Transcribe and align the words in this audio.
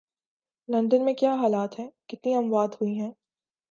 London 0.69 1.05
میں 1.05 1.13
کیا 1.13 1.33
حالات 1.35 1.79
ہیں، 1.79 1.89
کتنی 2.07 2.33
اموات 2.35 2.81
ہوئی 2.81 2.99
ہیں 2.99 3.11